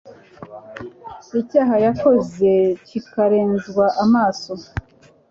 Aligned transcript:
icyaha 1.39 1.75
yakoze 1.85 2.49
kikarenzwa 2.87 3.85
amaso 4.03 4.53